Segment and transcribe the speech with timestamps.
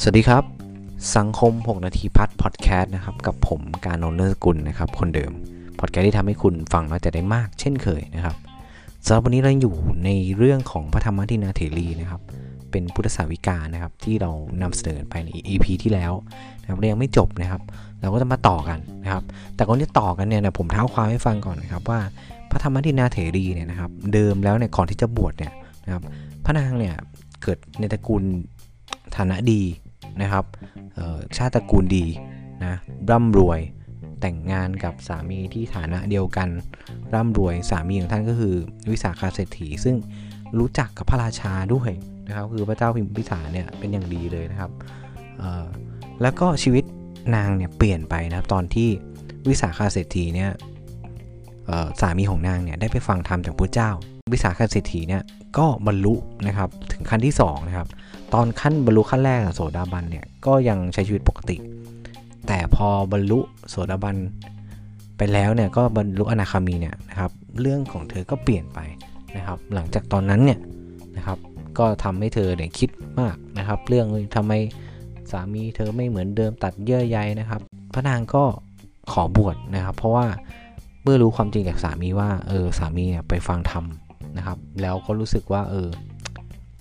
[0.00, 0.44] สวัสดีครับ
[1.16, 5.32] สังคม 6 นาทีพัดพอดแคสต์นะครับ กับผมการนนเนอร์กุลนะครับ คนเดิม
[5.80, 8.36] พอดแคสต์ที่ทำให้คุณฟังแล้วจะได้มากเช่นเคยนะครับ
[9.04, 9.74] สำหรับวันนี้เราอยู่
[10.04, 12.20] ในเรื่องของพระธัมมทินนาเถรีนะครับ
[12.70, 14.30] เป็นพุทธสาวิกานะครับ ที่เรา
[14.62, 16.12] นำเสนอไปใน EP ที่แล้ว
[16.62, 17.62] นะครับเรายังไม่จบนะครับ
[18.00, 19.22] เราก็จะมาต่อกันนะครับ
[19.54, 22.00] แต่ก่อนที่ต่อกันเนี่ยนะผมเท้าความให้ฟังก่อนนะครับว่า
[22.50, 25.52] พระธัมมทินนาเถรีเนี่ยนะครับ เดิมแล้วเนี่ยก่อนที่จะบวชเนี่ย
[25.88, 26.04] นะครับ
[26.44, 26.94] พระนางเนี่ย
[27.42, 28.22] เกิดในตระกูล
[29.16, 29.62] ฐานะดี
[30.22, 30.44] นะครับ
[31.36, 32.06] ชาติตระกูลดี
[32.64, 32.74] นะ
[33.10, 33.60] ร่ำรวย
[34.20, 36.48] แต่งงานกับสามีที่ฐานะเดียวกัน
[37.14, 38.54] ร่ำรวยสามีของท่านก็คือ
[38.90, 39.96] วิสาขาเศรษฐี ซึ่ง
[40.58, 41.90] รู้จักกับพระราชาด้วย
[42.26, 44.70] นะครับ คือพระเจ้าพิมพิสารเนี่ยเป็นอย่างดีเลยนะครับ
[46.22, 46.84] แล้วก็ชีวิต
[47.36, 48.88] นางเนี่ยเปลี่ยนไปนะครับตอนที่
[49.48, 50.50] วิสาขาเศรษฐีเนี่ย
[52.00, 53.90] สามีของนางเนี่ยได้ไปฟังธรรมจากพระเจ้า
[54.32, 55.22] วิสาขาเศรษฐีเนี่ย
[55.58, 56.14] ก็บรรลุ
[56.46, 57.88] นะครับถึงขั้นที่2นะครับ
[58.34, 61.56] ตอนขั้นบรรลุขั้นแรกโสดาบันเนี่ยก็ยังใช้ชีวิตปกติ
[62.46, 64.16] แต่พอบรรลุโสดาบัน
[65.16, 68.78] ไปแล้วเนี่ยก็บรรลุอนาคามีเนี่ยนะครับเรื่องของเธอก็เปลี่ยนไป
[69.36, 70.58] นะครับหลังจากตอนนั้นเนี่ย
[71.16, 71.38] นะครับ
[71.78, 74.52] ก็ทำให้เธอเนี่ยคิดมากนะครับเรื่องทำไม
[75.32, 77.60] สามีเธอไม่เหมือนเดิมตัดเยื่อใยนะครับ
[77.94, 78.44] พระนางก็
[79.12, 80.26] ขอบวชนะครับ เพราะว่า
[81.02, 83.84] เมื่อรู้ความจริงจากสามีว่าเออสามีเนี่ยไปฟังธรรม
[84.36, 85.88] นะครับ แล้วก็รู้สึกว่าเออ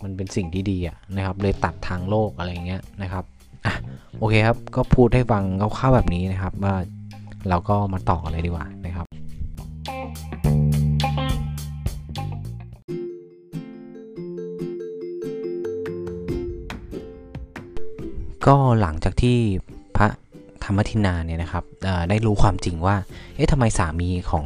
[0.03, 3.23] มันเป็นสิ่งที่ดีอะนะครับ เลยตัดทางโลกอะไรเงี้ยนะครับ
[3.65, 3.73] อะ
[4.19, 5.43] โอเคครับก็พูดให้ฟัง
[5.77, 6.75] คร่าวๆแบบนี้นะครับ ว่า
[7.49, 9.05] เราก็มาต่อกันเลยดีกว่านะครับ
[18.47, 19.37] ก็หลังจากที่
[19.95, 20.07] พระ
[20.63, 21.63] ธรรมทินาเนี่ยนะครับ
[22.09, 22.95] ได้รู้ความจริงว่า
[23.35, 24.45] เอ๊ะทำไมสามีของ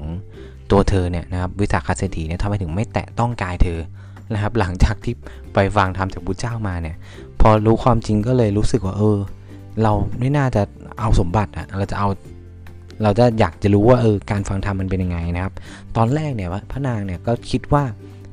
[0.72, 3.80] ตัวเธอเนี่ยนะครับวิสาขเศรษฐีเนี่ยทำไมถึงไม่แตะต้องกายเธอ
[4.34, 5.14] นะครับหลังจากที่
[5.54, 6.96] ไปฟังธรรมจากพุทธเจ้ามาเนี่ย
[7.42, 9.18] พอรู้ความจริงก็เลยรู้สึกว่าเออ
[9.84, 10.62] เราไม่น่าจะ
[11.00, 12.08] เอาสมบัติอะเราจะเอา
[13.04, 15.54] เราจะอยากจะรู้ว่าเออการฟังธรรมมันเป็นยังไงนะครับ
[15.98, 17.84] ตอนแรกเนี่ยพระนางเนี่ยก็คิดว่า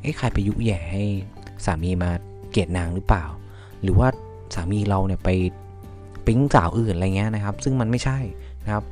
[0.00, 1.04] เอ้ใครไปยุแย่ให้
[1.64, 2.10] สามีมา
[2.50, 3.24] เกลียดนางหรือเปล่า
[3.82, 4.08] หรือว่า
[4.54, 5.28] สามีเราเนี่ยไป
[6.26, 8.18] ปิ๊งสาวอื่นอะไรเงี้ยนะครับ ซึ่งมันไม่ใช่
[8.64, 8.84] นะครับ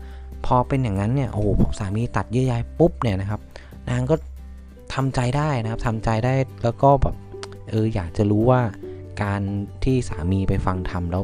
[0.46, 1.48] พอเป็นอย่างนั้นเนี่ยโอ้โห
[1.78, 3.40] สามีตัดเยื่อใยปุ๊บเนี่ยนะครับ
[3.90, 4.14] นางก็
[4.94, 7.14] ทำใจได้นะครับทำใจได้แล้วก็แบบ
[7.70, 8.60] เอออยากจะรู้ว่า
[9.22, 9.40] การ
[9.84, 11.22] ที่สามีไปฟังธรรมแล้ว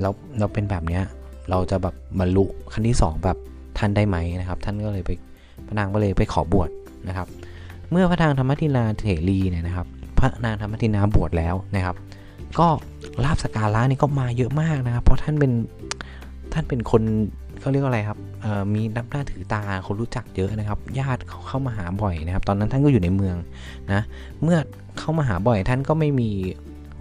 [0.00, 1.04] แล้วเราเป็นแบบเนี้ย
[1.50, 3.36] เราจะแบบบรรลุขั้นที่ 2 แบบ
[3.78, 5.10] ท่านได้ไหมนะครับ ท่านก็เลยไป
[5.66, 6.70] พระนางก็เลยไปขอบวช
[7.08, 7.28] นะครับ
[7.90, 9.86] เมื่อพระนางธรรมทินาเถรีเนี่ยนะครับ
[10.18, 11.96] พระนางธรรมทินาบวชแล้วนะครับ
[12.58, 12.68] ก็
[13.24, 15.52] ลาบสการะนี่ก็มาเยอะมากนะครับ เพราะท่านเป็น
[16.52, 17.02] ท่านเป็นคน
[17.60, 18.18] เขาเรียกว่าอะไรครับ
[18.74, 23.36] มีนับหน้าถือตาคนรู้จักเยอะนะครับ ญาติเขาเข้ามาหาบ่อยนะครับ ตอนนั้นท่านก็อยู่ในเมือง
[23.92, 24.00] นะ
[24.42, 24.58] เมื่อ
[24.98, 26.30] เข้ามาหาบ่อยท่านก็ไม่มี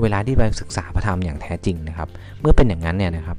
[0.02, 2.10] เวลาที่ไปศึกษาพระธรรมอย่างแท้จริงนะครับ
[2.42, 3.38] เมื่อเป็นอย่างนั้นเนี่ยนะครับ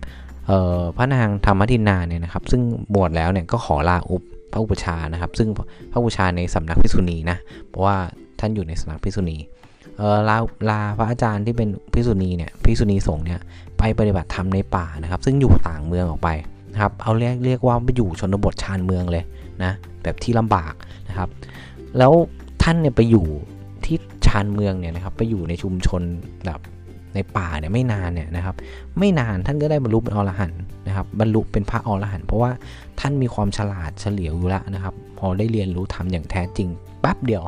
[0.97, 2.63] พระนางธรรมทินาเนี่ยนะครับ ซึ่ง
[2.95, 4.23] บวชแล้วเนี่ยก็ขอลาอุป
[4.53, 5.49] พระอุปชานะครับ ซึ่ง
[5.93, 7.39] พระอุปชาในสำนักพิษุณีนะ
[7.69, 7.97] เพราะว่า
[8.41, 9.37] ท่านอยู่ในสำนักพิษุณี
[10.29, 10.37] ลา
[10.71, 13.41] ลาพระอาจารย์ที่เป็นพิษุณีเนี่ยพิษุณีสงฆ์เนี่ย
[13.79, 16.29] ไปปฏิบัติธรรมในป่านะครับ ซึ่งอยู่ต่างเมืองออกไป
[16.73, 19.25] นะครับเอาเรียกเรียกว่าไปอยู่ชนบทชานเมืองเลย
[19.65, 19.73] นะ
[20.03, 20.75] แบบที่ลำบาก
[21.09, 21.29] นะครับ
[21.99, 22.13] แล้ว
[22.63, 23.27] ท่านเนี่ยไปอยู่
[23.85, 26.03] ที่ชานเมืองเนี่ยนะครับไปอยู่ในชุมชน
[26.47, 26.61] แบบ
[27.15, 28.55] ในป่าเนี่ยไม่นานเนี่ยนะครับ
[28.99, 32.51] ไม่นานท่านก็ได้บรรลุเป็นอรหันต์นะครับ บรรลุเป็นพระอรหันต์เพราะว่า
[33.01, 36.69] ท่านมีความฉลาดเฉลียวอยู่แล้วนะครับ พอได้เรียนรู้ทำอย่างแท้จริง
[37.01, 37.43] แป๊บเดียว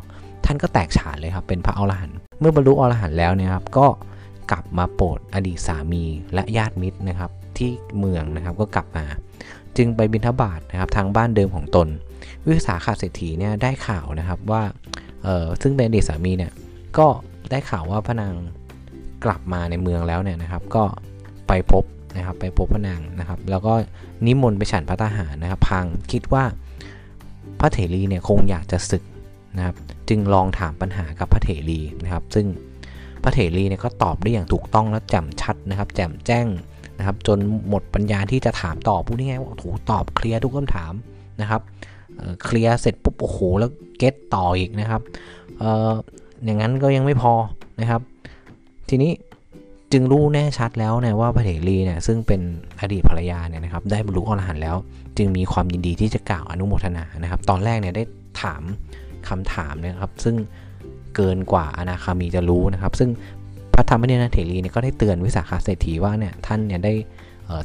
[0.44, 3.87] ท่านก็แตกฉานเลยครับเป็นพระอรหันต์เมื่อบรรลุอรหันต์แล้วเนี่ยครับก็
[4.50, 9.04] กลับมาโปรดอดีตสามีและญาติมิตรนะครับ ที่เมืองนะครับก็กลับมา
[9.76, 11.88] จึงไปบิณฑบาตนะครับทางบ้านเดิมของตน
[12.44, 14.62] วิสาขาเศรษฐีเนี่ยได้ข่าวนะครับว่า
[15.22, 16.52] เออซึ่งเป็นอดีตสามีเนี่ย
[16.98, 17.06] ก็
[17.50, 18.34] ได้ข่าวว่าพระนาง
[19.24, 20.84] กลับมาในเมืองแล้วเนี่ยนะครับ ก็
[21.48, 21.84] ไปพบ
[22.16, 23.72] นะครับไปพบพระนางนะครับ แล้วก็
[24.26, 26.44] นิมนต์ไปฉันพระทหารนะครับ พังคิดว่า
[27.60, 29.02] พระเถรีเนี่ยคงอยากจะศึก
[29.56, 29.76] นะครับ
[30.08, 32.46] จึงลองถามปัญหากับพระเถรีนะครับ ซึ่ง
[33.22, 36.46] พระเถรีเนี่ยก็ตอบได้อย่างถูกต้องและแจ่มชัดนะครับ แจ่มแจ้ง
[37.02, 37.38] นะครับจน
[37.69, 40.93] หมดปัญญาที่จะถามตอบพูดง่ายๆว่าถูตอบเคลียร์ทุกคำถาม
[41.40, 41.60] นะครับ
[42.44, 45.00] เคลียร์เสร็จปุ๊บโอ้โหแล้วเก็ตต่ออีกนะครับ
[46.44, 47.32] อย่างนั้นก็ยังไม่พอ
[47.81, 48.00] นะครับ
[48.88, 49.12] ทีนี้
[49.93, 52.40] จึงรู้แน่ชัดแล้วนี่ยว่าพระเถรีเนี่ยซึ่งเป็น
[52.81, 54.76] อดีตภรรยาเนี่ยนะครับได้บรรลุอรหันต์แล้ว
[55.19, 58.02] จึงมีความยินดีที่จะกล่าวอนุโมทนานะครับ ตอนแรกเนี่ยได้
[58.43, 58.62] ถาม
[59.28, 60.37] คำถามนะครับ ซึ่ง
[61.16, 63.10] เกินกว่าอนาคามีจะรู้นะครับ ซึ่ง
[63.74, 66.94] พระธรรมเนียนเถรีเนี่ยก็ได้เตือนวิสาขาเศรษฐีว่าเนี่ยท่านเนี่ยได้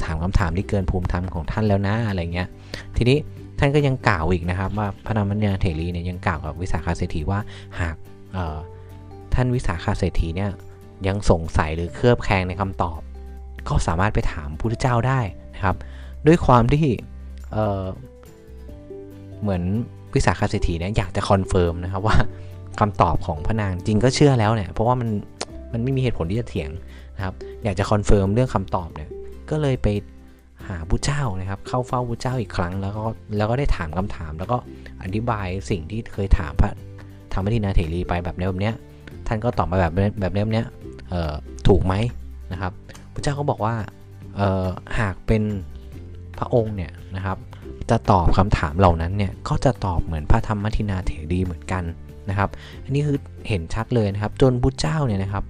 [0.05, 2.47] ถามคำถามที่เกินภูมิธรรมของท่านแล้วนะอะไรเงี้ย
[2.97, 3.17] ทีนี้
[3.59, 7.39] ท่านก็ยังกล่าวอีกนะครับ ว่าพระธัมมทินนาเถรีเนี่ยยังกล่าวกับวิสาขาเศรษฐีว่า
[7.79, 7.95] หาก
[9.33, 10.49] ท่านวิสาขาเศรษฐีเนี่ย
[11.07, 12.99] ยังสงสัยหรือเคลือบแคลงในคำตอบ
[13.67, 15.19] ก็สามารถไปถามพุทธเจ้าได้
[15.55, 15.75] นะครับ
[16.27, 17.55] ด้วยความที่
[19.41, 19.63] เหมือน
[20.13, 22.17] วิสาขาเศรษฐีเนี่ยอยากจะ confirm นะครับว่า
[22.79, 25.09] คำตอบของพระนางจริงก็เชื่อแล้วเนี่ยเพราะว่ามัน
[25.73, 26.69] มันไม่มีเหตุผลที่จะเถียง
[27.15, 29.09] นะครับ อยากจะ confirm เรื่องคำตอบเนี่ย
[29.49, 29.87] ก็เลยไป
[30.67, 33.03] หาพุทธเจ้านะครับ เข้าเฝ้าพุทธเจ้าอีกครั้ง แล้วก็
[33.37, 34.57] แล้วก็ได้ถามคำถาม แล้วก็
[35.03, 36.71] อธิบายสิ่งที่เคยถามพระ
[37.33, 38.75] ธัมมทินนาเถรีไปแบบแบบเนี้ย
[39.27, 40.65] ท่านก็ตอบมาแบบแบบเนี้ย
[41.67, 41.93] ถูกไหม
[42.51, 42.71] นะครับ
[43.13, 43.75] พระเจ้าก็บอกว่า
[44.99, 45.43] หากเป็น
[46.39, 47.37] พระองค์เนี่ยนะครับ
[47.89, 51.83] จะตอบคำถามเหล่านั้นเนี่ย ก็จะตอบเหมือนพระธัมมทินนาเถรีเหมือนกัน
[52.29, 52.49] นะครับ
[52.83, 53.17] อันนี้คือ
[53.49, 55.43] เห็นชัดเลยนะครับ จนพุทธเจ้าเนี่ยนะครับ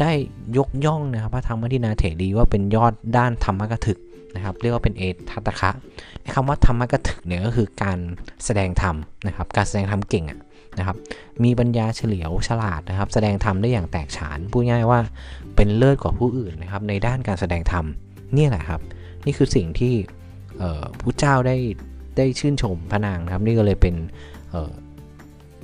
[0.00, 0.12] ได้
[0.58, 3.98] ยกย่องนะครับพระธรรมทินาเถรีว่าเป็นยอดด้านธรรมกถึก
[4.34, 5.70] นะครับเรียกว่าเป็นเอทัตคะ
[6.34, 7.98] คำว่าธรรมกถึกเนี่ยก็คือการ
[8.44, 10.38] แสดงธรรมนะครับ การแสดงธรรมเก่งอะ
[10.78, 10.96] นะครับ
[11.44, 15.00] มีปัญญาเฉลียวฉลาดนะครับ แสดงธรรมได้อย่างแตกฉาน พูดง่ายว่า
[15.56, 17.84] เป็นเลิศกว่าผู้อื่นนะครับ ในด้านการแสดงธรรม
[18.36, 18.80] นี่แหละครับ
[19.26, 19.94] นี่คือสิ่งที่
[21.00, 21.56] พระเจ้าได้
[22.16, 23.94] ได้ชื่นชมพระนางนะครับ นี่ก็เลยเป็น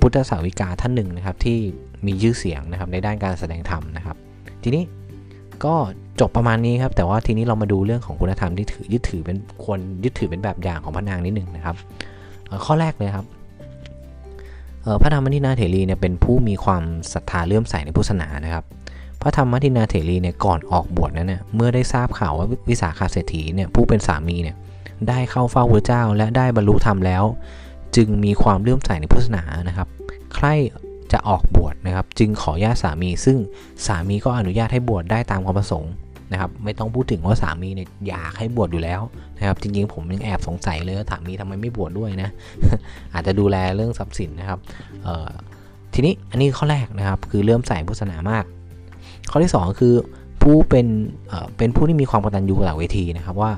[0.01, 1.57] พุทธสาวิกาท่านหนึ่งนะครับที่
[2.05, 4.15] มีชื่อเสียงนะครับในด้านการแสดงธรรมนะครับ
[4.63, 4.83] ทีนี้
[5.65, 5.75] ก็
[6.19, 11.75] จบประมาณนี้ครับแต่ว่าทีนี้เรามาดูเรื่องของคุณธรรมที่ถือยึดถือเป็นควรยึดถือเป็นแบบอย่างของพระนางนิดหนึ่งนะครับ
[12.65, 13.25] ข้อแรกเลยครับ
[15.01, 16.83] พระธรรมทินาเถรีเนี่ยเป็นผู้มีความ
[17.13, 18.63] ศรัทธาเลื่อมใสในพุทธศาสนานะครับ
[19.21, 24.55] พระธรรมทินาเถรีเนี่ยก่อนออกบวชนั้นเนี่ยเมื่อได้ทราบข่าวว่าวิสาขาเศรษฐีเนี่ยผู้เป็นสามีเนี่ย
[25.09, 27.23] ได้เข้าเฝ้าพระเจ้าและได้บรรลุธรรมแล้ว
[27.95, 29.87] จึงมีความเลื่อมใสในพุทธศาสนานะครับ
[30.35, 30.47] ใคร
[31.11, 33.37] จะออกบวชนะครับ จึงขอญาตสามี ซึ่ง
[33.87, 35.91] สามีก็อนุญาตให้บวชได้ตามความประสงค์
[36.31, 39.01] นะครับ ไม่ต้องพูดถึงว่าสามีเนี่ยอยากให้บวชอยู่แล้ว
[39.37, 42.29] นะครับ จริงๆ ผมยังแอบสงสัยเลยว่าสามีทำไมไม่บวชดด้วยนะ
[43.13, 44.59] อาจจะดูแลเรื่องทรัพย์สินนะครับ
[45.93, 48.45] ทีนี้อันนี้ข้อแรกนะครับ คือเริ่มใส่พุทธศาสนามาก
[49.31, 49.93] ข้อที่ 2 คือ
[50.41, 50.87] ผู้เป็น
[51.57, 53.51] เป็นผู้ที่มีความกตัญญูต่อเวทีนะครับว่า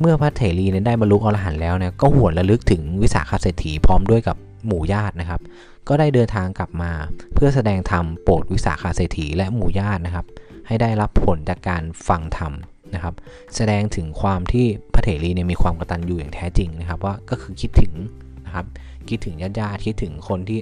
[0.00, 5.40] เมื่อพระเถรีได้บรรลุอรหันต์แล้วเนี่ยก็หวนระลึกถึงวิสาขเศรษฐีพร้อมด้วยกับหมู่ญาตินะครับ
[5.88, 6.92] ก็ได้เดินทางกลับมา
[7.34, 10.26] เพื่อแสดงธรรมโปรดวิสาขาเศรษฐีและหมู่ญาตินะครับ
[10.66, 12.52] ให้ได้รับผลจากการฟังธรรม
[12.94, 13.14] นะครับ
[13.56, 17.92] แสดงถึงความที่พระเถรีเนี่ยมีความกตัญญูอย่างแท้จริงนะครับ ว่าก็คือคิดถึง
[18.46, 18.66] นะครับ
[19.08, 20.58] คิดถึงญาติญาติคิดถึงคนที่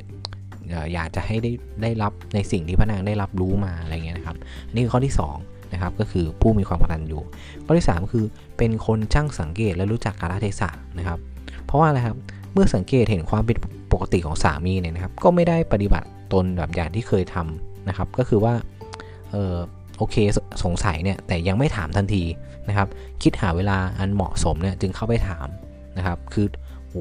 [0.95, 1.53] อยากจะให้ได้
[1.83, 4.37] ได้รับในสิ่งที่พระนางได้รับรู้มาอะไรเงี้ยนะครับ
[4.67, 7.19] อันนี้คือข้อที่ 2 นะครับก็คือผู้มีความกตัญญู
[7.65, 8.25] ข้อที่ 3 คือ
[8.59, 11.19] เป็นคนช่างสังเกตและรู้จักกาลเทศะนะครับ
[11.65, 12.17] เพราะว่าอะไรครับ
[12.53, 13.57] เมื่อสังเกตเห็นความเป็น
[13.93, 18.55] ปกติของสามีเนี่ยนะครับ ก็ไม่ได้ปฏิบัติตนแบบอย่างที่เคยทำนะครับ ก็คือว่า
[19.33, 19.55] เออ
[19.99, 20.17] โอเค
[20.65, 22.23] สงสัยเนี่ยแต่ยังไม่ถามทันที
[22.69, 22.89] นะครับ
[23.23, 25.47] คิดหาเวลาอันเหมาะสมเนี่ยจึงเข้าไปถาม
[25.99, 26.47] นะครับ คือ
[26.89, 26.97] โห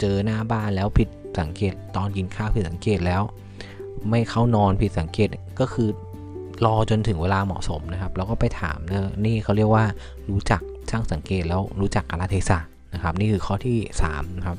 [0.00, 1.08] เจอหน้าบ้านแล้วผิด
[1.40, 3.22] สังเกตตอนกินข้าวผิดสังเกตแล้ว
[4.10, 5.28] ไม่เข้านอนผิดสังเกต
[5.60, 5.88] ก็คือ
[6.64, 9.84] รอจนถึงเวลาเหมาะสมนะครับ แล้วก็ไปถามนะนี่เขาเรียกว่า
[10.30, 12.58] รู้จักช่างสังเกตแล้วรู้จักกาลเทศะ
[12.94, 13.78] นะครับ นี่คือข้อที่
[14.08, 14.56] 3นะครับ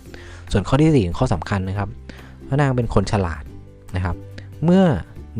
[0.51, 1.89] ส่วนข้อที่ 4 ข้อสำคัญนะครับ
[2.47, 3.44] พระนางเป็นคนฉลาด
[3.95, 4.15] นะครับ
[4.63, 4.83] เมื่อ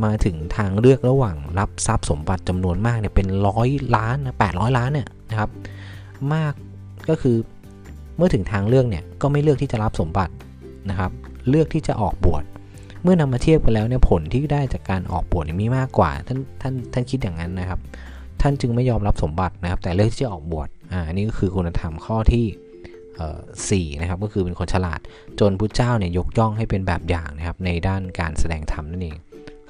[0.04, 5.50] มาถึงทางเลือกระหว่างรับทรัพย์สมบัติจำนวนมากเนี่ยเป็นร้อยล้านแปดร้อยล้านเนี่ยนะครับ
[6.34, 6.54] มาก
[7.10, 7.36] ก็คือ
[8.18, 10.34] เมื่อถึงทางเลือกเนี่ยก็ไม่เลือกที่จะรับสมบัติ
[10.90, 11.12] นะครับ
[11.50, 12.44] เลือกที่จะออกบวช
[13.06, 17.79] เมื่อนำมาเทียบกันแล้วเนี่ยผลที่ได้จากการออกบวชมีมากกว่า ท่านท่านท่านคิดอย่างนั้นนะครับ
[18.41, 22.46] ท่านจึงไม่ยอมรับสมบัตินะครับ แต่เลือกที่จะออกบวชอ่าอันนี้ก็คือคุณธรรมข้อที่
[23.70, 25.00] สี่นะครับก็คือเป็นคนฉลาด
[25.39, 29.18] จนพุทธเจ้าเนี่ยยกย่องให้เป็นแบบอย่างนะครับในด้านการแสดงธรรมนั่นเอง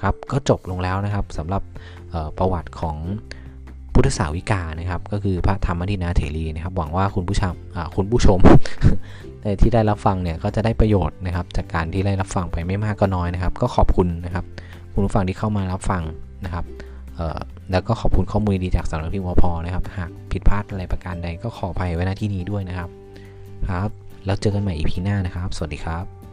[0.04, 1.62] ครับก็จบลงแล้วนะครับสำหรับ
[2.38, 2.96] ประวัติของ
[3.96, 7.54] พุทธสาวิกานะครับ ก็คือพระธรรมทินาเถรีนะครับ หวังว่าคุณผู้ชม
[7.96, 8.38] คุณผู้ชม
[9.60, 14.44] ที่ได้รับฟังเนี่ยก็จะได้ประโยชน์นะครับ จากการที่ได้รับฟังไปไม่มากก็น้อยนะครับ ก็ขอบคุณนะครับ
[14.92, 16.02] คุณผู้ฟังที่เข้ามารับฟัง
[16.44, 16.64] นะครับ
[17.70, 22.88] แล้วก็ขอบคุณข้อมูลดีจากสำนักพิมพ์วพนะครับ หากผิดพลาดอะไรประการใดก็ขออภัยไว้ณที่นี้ด้วยนะครับ
[23.70, 23.90] ครับ
[24.26, 26.25] แล้วเจอกันใหม่อีพีหน้านะครับ สวัสดีครับ